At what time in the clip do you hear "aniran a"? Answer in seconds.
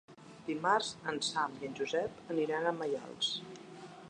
2.37-2.77